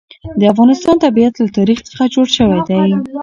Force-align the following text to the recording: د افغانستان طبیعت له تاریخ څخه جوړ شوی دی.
د 0.39 0.41
افغانستان 0.53 0.95
طبیعت 1.05 1.33
له 1.37 1.47
تاریخ 1.57 1.79
څخه 1.87 2.03
جوړ 2.13 2.27
شوی 2.37 2.59
دی. 2.67 2.81